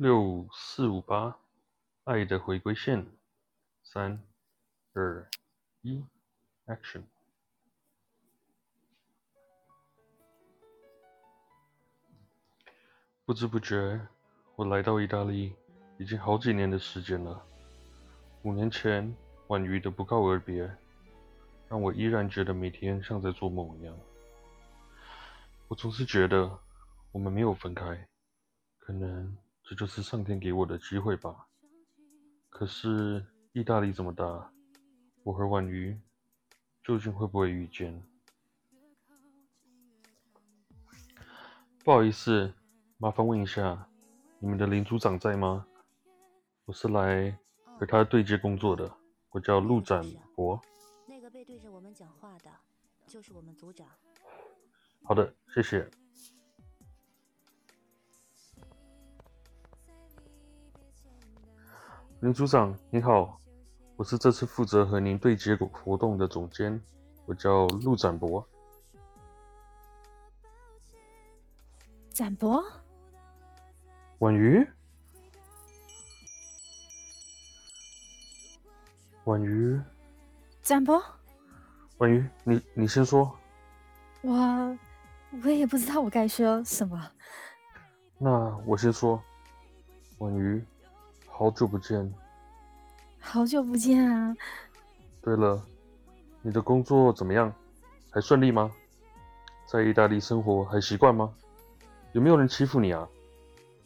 [0.00, 1.36] 六四五八，
[2.04, 3.06] 爱的回归线，
[3.82, 4.18] 三
[4.94, 5.28] 二
[5.82, 6.02] 一
[6.64, 7.02] ，Action！
[13.26, 14.00] 不知不觉，
[14.56, 15.54] 我来到意大利
[15.98, 17.44] 已经好几年的时间了。
[18.40, 19.14] 五年前，
[19.48, 20.74] 婉瑜的不告而别，
[21.68, 23.94] 让我依然觉得每天像在做梦一样。
[25.68, 26.58] 我总是觉得
[27.12, 28.08] 我们没有分开，
[28.78, 29.36] 可能。
[29.70, 31.46] 这就是上天给我的机会吧。
[32.48, 34.52] 可是意大利这么大，
[35.22, 35.96] 我和婉瑜
[36.82, 38.02] 究竟会不会遇见？
[41.84, 42.52] 不好意思，
[42.98, 43.88] 麻烦问一下，
[44.40, 45.64] 你们的林组长在吗？
[46.64, 47.38] 我是来
[47.78, 48.92] 和他对接工作的，
[49.30, 50.60] 我叫陆展博。
[51.06, 52.50] 那个背对着我们讲话的，
[53.06, 53.86] 就是我们组长。
[55.04, 55.88] 好的，谢谢。
[62.20, 63.40] 林组长你好，
[63.96, 66.78] 我是这次负责和您对接活动的总监，
[67.24, 68.46] 我叫陆展博。
[72.10, 72.62] 展博，
[74.18, 74.68] 婉瑜，
[79.24, 79.80] 婉瑜，
[80.60, 81.02] 展博，
[81.96, 83.34] 婉瑜，你你先说。
[84.20, 84.78] 我
[85.42, 87.10] 我也不知道我该说什么。
[88.18, 89.22] 那我先说，
[90.18, 90.62] 婉瑜。
[91.40, 92.14] 好久不见，
[93.18, 94.36] 好久不见啊！
[95.22, 95.58] 对了，
[96.42, 97.50] 你的工作怎么样？
[98.10, 98.70] 还顺利吗？
[99.66, 101.32] 在意大利生活还习惯吗？
[102.12, 103.08] 有没有人欺负你啊？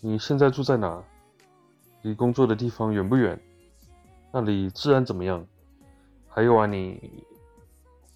[0.00, 1.00] 你现在住在哪？
[2.02, 3.40] 离工作的地方远不远？
[4.32, 5.46] 那里治安怎么样？
[6.28, 7.24] 还有啊，你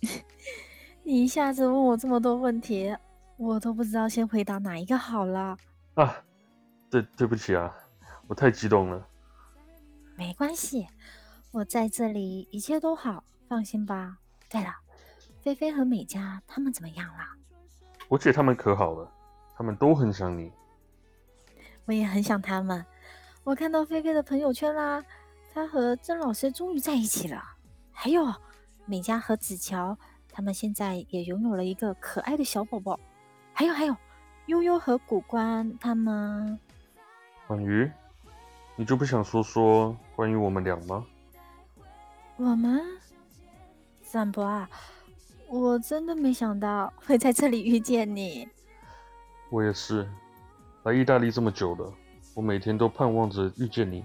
[1.05, 2.93] 你一下子问我这么多问题，
[3.37, 5.57] 我都不知道先回答哪一个好了。
[5.95, 6.17] 啊，
[6.91, 7.73] 对，对不起啊，
[8.27, 9.07] 我太激动了。
[10.21, 10.87] 没关系，
[11.51, 14.19] 我在这里一切都好，放心吧。
[14.51, 14.69] 对了，
[15.43, 17.25] 菲菲和美嘉他们怎么样了？
[18.07, 19.11] 我姐他们可好了，
[19.57, 20.53] 他们都很想你。
[21.87, 22.85] 我也很想他们。
[23.45, 25.03] 我看到菲菲的朋友圈啦，
[25.55, 27.43] 她和曾老师终于在一起了。
[27.91, 28.31] 还有
[28.85, 29.97] 美嘉和子乔，
[30.31, 33.01] 他们现在也拥有了一个可爱的小宝宝。
[33.55, 33.97] 还有还有，
[34.49, 36.61] 悠悠和古关他们。
[37.47, 37.91] 婉瑜。
[38.81, 41.05] 你就不想说说关于我们俩吗？
[42.39, 42.81] 我们，
[44.03, 44.71] 展博啊，
[45.49, 48.49] 我真的没想到会在这里遇见你。
[49.51, 50.09] 我也是，
[50.85, 51.93] 来意大利这么久了，
[52.33, 54.03] 我每天都盼望着遇见你，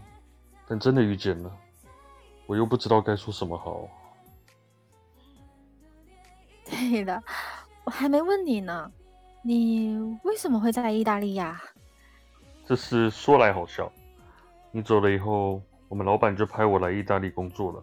[0.68, 1.50] 但真的遇见了，
[2.46, 3.88] 我又不知道该说什么好。
[6.66, 7.24] 对的，
[7.86, 8.92] 我还没问你呢，
[9.42, 11.64] 你为什么会在意大利呀？
[12.66, 13.90] 这是说来好笑。
[14.76, 17.82] 你走了以后，我们老板就派我来意大利工作了。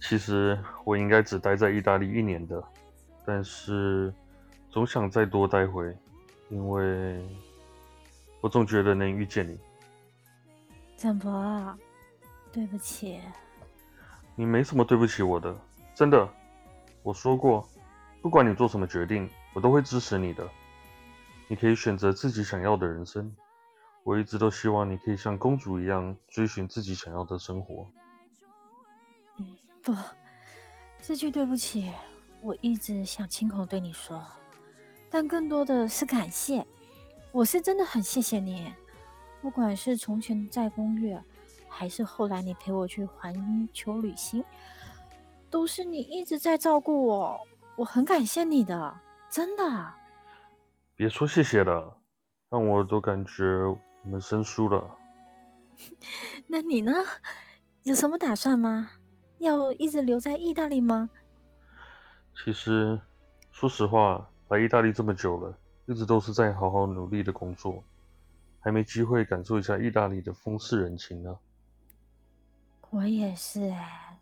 [0.00, 2.60] 其实我应该只待在意大利一年的，
[3.24, 4.12] 但是
[4.68, 5.96] 总想再多待会，
[6.48, 7.24] 因为
[8.40, 9.56] 我总觉得能遇见你。
[10.96, 11.78] 展博，
[12.50, 13.20] 对不起。
[14.34, 15.56] 你没什么对不起我的，
[15.94, 16.28] 真的。
[17.04, 17.64] 我说过，
[18.20, 20.44] 不管你做什么决定，我都会支持你的。
[21.46, 23.32] 你可以选择自己想要的人生。
[24.08, 27.86] 我一直都希望你可以像公主一样追寻自己想要的生活。
[29.36, 29.94] 嗯，不，
[31.02, 31.92] 这句对不起，
[32.40, 34.24] 我一直想亲口对你说，
[35.10, 36.66] 但更多的是感谢。
[37.32, 38.72] 我是真的很谢谢你，
[39.42, 41.14] 不管是从前在公寓，
[41.68, 44.42] 还是后来你陪我去环球旅行，
[45.50, 47.38] 都是你一直在照顾我，
[47.76, 49.92] 我很感谢你的，真的。
[50.96, 51.94] 别说谢谢了，
[52.48, 53.44] 让我都感觉。
[54.04, 54.96] 我们生疏了，
[56.46, 56.92] 那你呢？
[57.84, 58.90] 有什么打算吗？
[59.38, 61.08] 要一直留在意大利吗？
[62.44, 63.00] 其实，
[63.50, 67.82] 说实话，来意大利这么久了，一直都是在好好努力的工作，
[68.60, 71.38] 还没机会感受一下意大利的风世人情呢。
[72.90, 74.20] 我也是哎，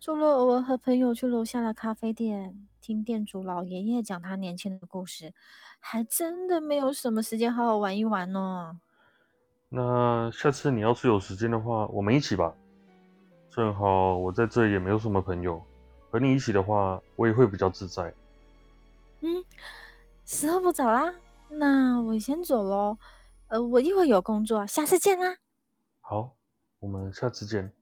[0.00, 5.32] 除了偶尔和朋友去楼下的咖啡店听店主老爷爷讲他年轻的故事，
[5.78, 8.80] 还真的没有什么时间好好玩一玩呢。
[9.74, 12.52] 那下次你要是有时间的话，我们一起吧。
[13.50, 15.62] 正好我在这也没有什么朋友，
[16.10, 18.12] 和你一起的话，我也会比较自在。
[19.22, 19.42] 嗯，
[20.26, 21.14] 时候不早啦，
[21.48, 22.98] 那我先走喽。
[23.48, 25.36] 呃，我一会有工作，下次见啦。
[26.02, 26.34] 好，
[26.78, 27.72] 我们下次见。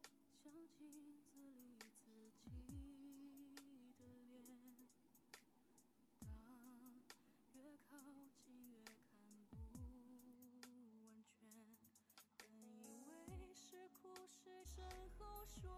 [15.62, 15.70] 说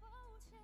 [0.00, 0.06] 抱
[0.38, 0.58] 歉。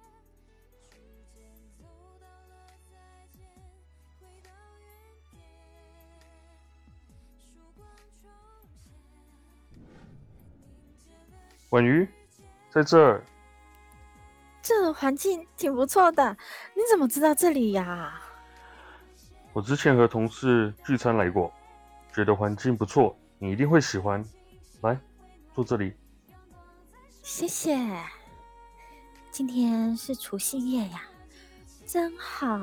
[11.71, 12.09] 婉瑜
[12.71, 13.23] 在这儿。
[14.61, 16.37] 这环境挺不错的，
[16.75, 18.21] 你怎么知道这里呀？
[19.55, 21.51] 我之前和同事聚餐来过，
[22.13, 24.23] 觉得环境不错，你一定会喜欢。
[24.83, 25.01] 来，
[25.55, 25.97] 坐这里。
[27.29, 27.79] 谢谢。
[29.31, 31.03] 今天是除夕夜呀，
[31.85, 32.59] 真好。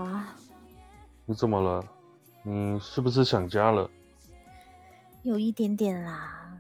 [1.24, 1.88] 你怎么了？
[2.42, 3.88] 你是不是想家了？
[5.22, 6.60] 有一点点啦。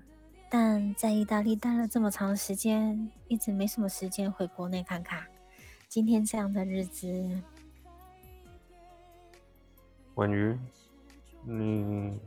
[0.52, 5.26] 但在意大利待了这么长时间，一直没什么时间回国内看看。
[5.90, 7.42] 今天这样的日子，
[10.14, 10.56] 婉瑜，
[11.44, 12.20] 你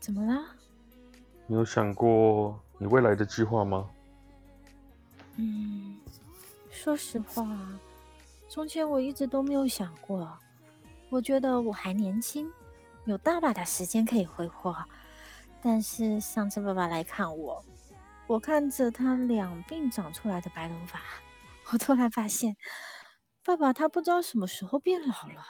[0.00, 0.42] 怎么了？
[1.46, 3.90] 你有想过你未来的计划吗？
[5.36, 5.96] 嗯，
[6.70, 7.46] 说实话，
[8.48, 10.38] 从前我一直都没有想过。
[11.10, 12.50] 我觉得我还年轻，
[13.04, 14.74] 有大把的时间可以挥霍。
[15.62, 17.64] 但是上次爸爸来看我，
[18.26, 21.00] 我看着他两鬓长出来的白头发，
[21.72, 22.56] 我突然发现，
[23.44, 25.44] 爸爸他不知道什么时候变老了。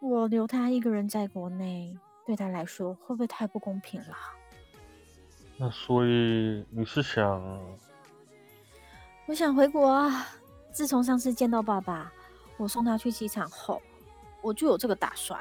[0.00, 4.16] 我留他一个人在国内，对他来说会不会太不公平了？
[5.56, 7.40] 那所以你是想？
[9.26, 10.26] 我想回国啊！
[10.70, 12.12] 自从上次见到爸爸，
[12.58, 13.80] 我送他去机场后，
[14.42, 15.40] 我就有这个打算。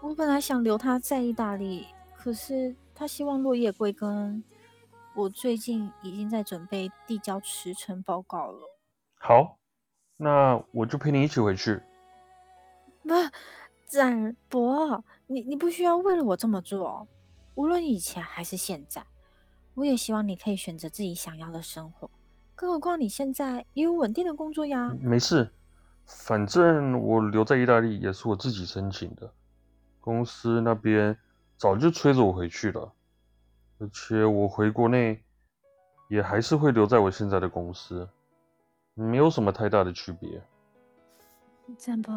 [0.00, 1.86] 我本来想留他在意大利。
[2.16, 4.44] 可是他希望落叶归根，
[5.16, 8.60] 我最近已经在准备递交辞呈报告了。
[9.18, 9.58] 好，
[10.16, 11.82] 那我就陪你一起回去。
[13.02, 13.08] 不，
[13.88, 17.08] 展博，你你不需要为了我这么做。
[17.56, 19.04] 无论以前还是现在，
[19.74, 22.08] 我也希望你可以选择自己想要的生活。
[22.62, 24.96] 更何况你现在也有稳定的工作呀。
[25.00, 25.50] 没事，
[26.06, 29.32] 反正我留在意大利也是我自己申请的，
[30.00, 31.18] 公司那边。
[31.56, 32.92] 早就催着我回去了，
[33.78, 35.22] 而且我回国内
[36.08, 38.08] 也还是会留在我现在的公司，
[38.94, 40.42] 没有什么太大的区别。
[41.78, 42.12] 展博，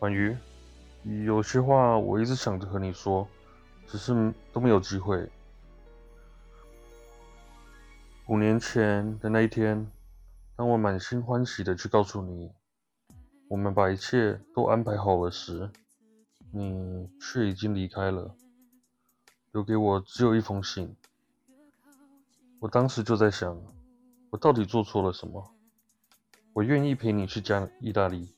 [0.00, 0.36] 婉瑜，
[1.24, 3.26] 有些话我一直想着和你说，
[3.86, 5.28] 只是都没有机会。
[8.30, 9.90] 五年前的那一天，
[10.54, 12.52] 当我满心欢喜的去告诉你，
[13.48, 15.68] 我们把一切都安排好了时。
[16.52, 18.36] 你却已经离开了，
[19.50, 20.94] 留给我只有一封信。
[22.60, 23.60] 我当时就在想，
[24.30, 25.52] 我到底做错了什么？
[26.52, 28.32] 我愿意陪你去加意大利，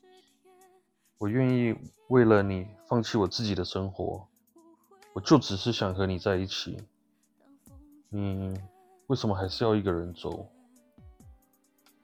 [1.19, 1.75] 我愿意
[2.07, 4.27] 为了你放弃我自己的生活，
[5.13, 6.81] 我就只是想和你在一起。
[8.09, 8.59] 你
[9.13, 10.49] 为什么还是要一个人走？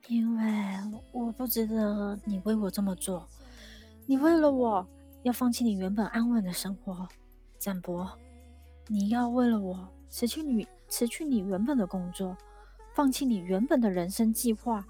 [0.07, 0.43] 因为
[1.11, 3.27] 我不值得你为我这么做。
[4.05, 4.87] 你为了我。
[5.23, 7.05] 要放弃你原本安稳的生活，
[7.57, 8.09] 展博，
[8.87, 12.37] 你要为了我辞去你辞去你原本的工作，
[12.93, 14.85] 放弃你原本的人生计划。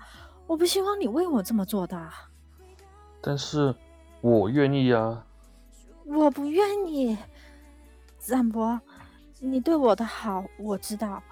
[0.46, 2.10] 我不希望你为我这么做的。
[3.22, 3.74] 但是
[4.22, 5.26] 我愿意啊。
[6.06, 7.18] 我不愿意，
[8.20, 8.80] 展博，
[9.40, 11.24] 你对我的好我知道，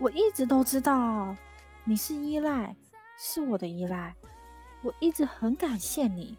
[0.00, 1.36] 我一直都知道，
[1.84, 2.74] 你是依赖，
[3.18, 4.14] 是我的依赖，
[4.82, 6.34] 我一直很感谢你。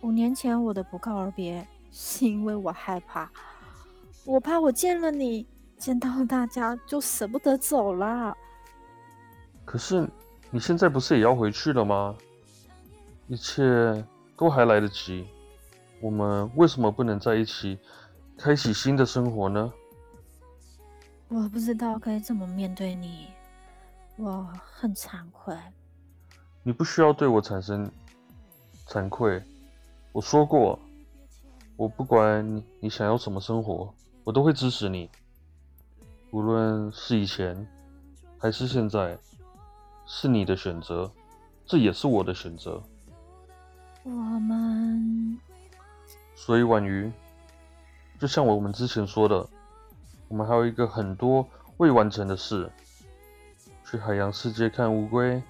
[0.00, 3.30] 五年前我的不告而别，是因为我害怕，
[4.24, 8.34] 我怕我见了你，见到大家就舍不得走了。
[9.66, 10.08] 可是
[10.50, 12.16] 你现在不是也要回去了吗？
[13.28, 13.62] 一切
[14.38, 15.26] 都还来得及，
[16.00, 17.78] 我们为什么不能在一起，
[18.38, 19.70] 开启新的生活呢？
[21.28, 23.26] 我不知道该怎么面对你，
[24.16, 25.56] 我很惭愧。
[26.62, 27.90] 你不需要对我产生
[28.86, 29.42] 惭愧。
[30.12, 30.78] 我说过，
[31.76, 33.92] 我不管你你想要什么生活，
[34.22, 35.10] 我都会支持你。
[36.30, 37.66] 无论是以前
[38.38, 39.18] 还是现在，
[40.06, 41.10] 是你的选择，
[41.66, 42.80] 这也是我的选择。
[44.04, 45.38] 我们，
[46.36, 47.12] 所以婉瑜，
[48.18, 49.48] 就像我们之前说的，
[50.28, 52.70] 我们还有一个很多未完成的事：
[53.84, 55.42] 去海洋世界看乌龟，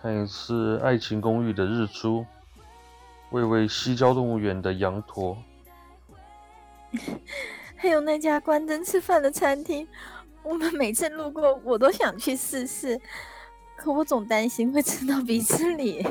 [0.00, 2.26] 看一次爱情公寓的日出。
[3.30, 5.36] 喂喂西郊动物园的羊驼，
[7.76, 9.86] 还有那家关灯吃饭的餐厅，
[10.44, 13.00] 我们每次路过，我都想去试试，
[13.76, 16.06] 可我总担心会吃到鼻子里。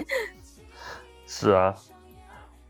[1.25, 1.74] 是啊，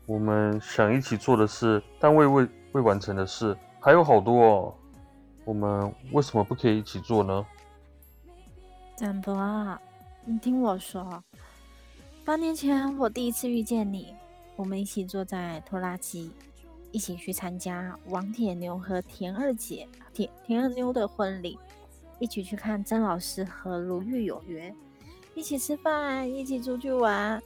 [0.06, 4.74] 我们想一起做的事，但未未未完成的事还有好多哦。
[5.46, 7.46] 我们为什么不可以一起做呢？
[8.96, 9.78] 展博，
[10.24, 11.22] 你听我说，
[12.24, 14.12] 八年前我第一次遇见你。
[14.56, 16.32] 我们一起坐在拖拉机，
[16.90, 21.56] 一起去参加王铁牛和田二姐、田田二妞的婚礼。
[22.18, 24.74] 一起去看曾老师和如玉有约，
[25.36, 27.40] 一起吃饭，一起出去玩。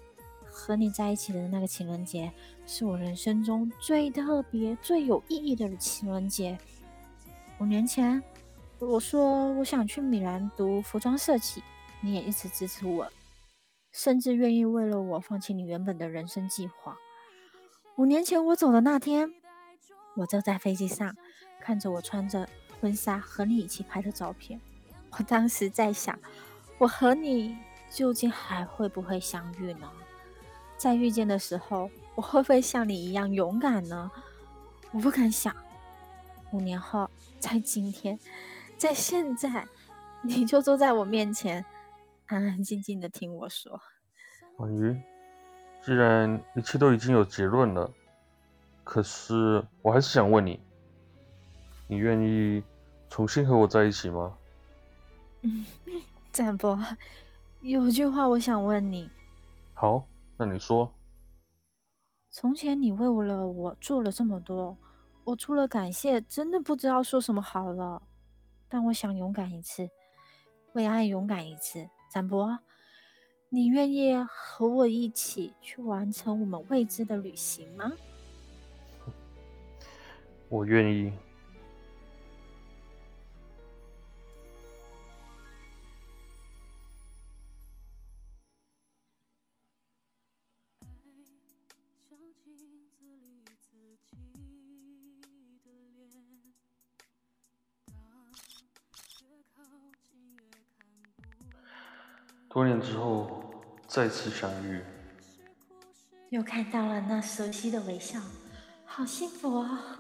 [0.53, 2.33] 和你在一起的那个情人节，
[2.65, 6.57] 是我人生中最特别、最有意义的情人节。
[7.61, 8.23] 五年前，
[8.79, 11.63] 我说我想去米兰读服装设计，
[12.01, 13.07] 你也一直支持我，
[13.93, 16.97] 甚至愿意为了我放弃你原本的人生计划。
[17.99, 19.31] 五年前我走的那天，
[20.17, 21.15] 我坐在飞机上，
[21.61, 22.49] 看着我穿着
[22.81, 24.59] 婚纱和你一起拍的照片，
[25.19, 26.19] 我当时在想，
[26.79, 27.59] 我和你
[27.91, 29.93] 究竟还会不会相遇呢？
[30.79, 34.11] 在遇见的时候，我会不会像你一样勇敢呢？
[34.93, 35.55] 我不敢想。
[36.53, 38.19] 五年后，在今天，
[38.77, 39.67] 在现在，
[40.23, 41.65] 你就坐在我面前，
[42.27, 43.81] 安安静静的听我说。
[44.57, 45.01] 婉瑜，
[45.83, 47.91] 既然一切都已经有结论了，
[48.85, 50.61] 可是我还是想问你，
[51.87, 52.63] 你愿意
[53.09, 54.37] 重新和我在一起吗？
[55.43, 55.65] 嗯，
[56.33, 56.79] 展博，
[57.61, 59.09] 有句话我想问你。
[59.75, 60.07] 好。
[60.43, 60.91] 那你说，
[62.31, 64.75] 从前你为了我做了这么多，
[65.25, 68.03] 我除了感谢，真的不知道说什么好了。
[68.69, 69.89] 但我想勇敢一次，
[70.73, 71.89] 为爱勇敢一次。
[72.11, 72.59] 展博，
[73.49, 77.93] 你愿意和我一起去完成我们未知的旅行吗？
[80.49, 81.13] 我愿意。
[102.53, 103.45] 多年之后
[103.87, 104.83] 再次相遇，
[106.31, 108.19] 又看到了那熟悉的微笑，
[108.85, 110.00] 好幸福啊！